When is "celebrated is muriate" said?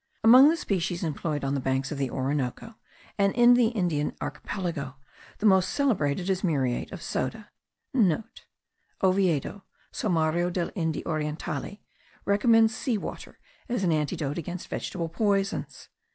5.69-6.91